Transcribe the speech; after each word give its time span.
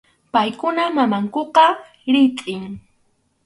Paykunap 0.33 0.91
mamankuqa 0.97 1.65
ritʼim. 2.13 2.63